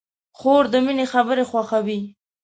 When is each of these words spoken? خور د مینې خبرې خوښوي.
خور 0.37 0.63
د 0.73 0.75
مینې 0.85 1.05
خبرې 1.13 1.43
خوښوي. 1.49 1.99